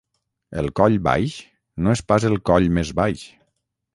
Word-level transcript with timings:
El 0.61 0.69
Coll 0.79 0.95
Baix 1.07 1.35
no 1.87 1.93
és 1.97 2.03
pas 2.11 2.27
el 2.31 2.39
coll 2.51 2.67
més 2.79 2.95
baix. 3.01 3.25